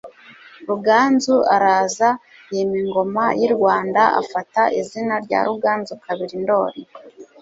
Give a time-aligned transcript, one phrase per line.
[0.67, 2.09] ruganzu araza
[2.53, 6.81] yima ingoma y'i Rwanda afata izina rya Ruganzu II Ndoli.